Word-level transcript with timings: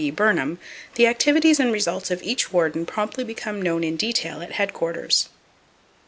Burnham) 0.15 0.57
the 0.95 1.05
activities 1.05 1.59
and 1.59 1.71
results 1.71 2.09
of 2.09 2.23
each 2.23 2.51
warden 2.51 2.87
promptly 2.87 3.23
become 3.23 3.61
known 3.61 3.83
in 3.83 3.97
detail 3.97 4.41
at 4.41 4.53
headquarters. 4.53 5.29